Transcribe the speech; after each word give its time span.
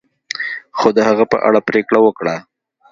خو 0.77 0.87
د 0.97 0.99
هغه 1.09 1.25
په 1.31 1.37
اړه 1.47 1.59
پریکړه 1.67 1.99
وکړه. 2.03 2.35